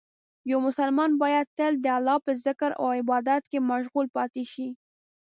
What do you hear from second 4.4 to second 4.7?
شي.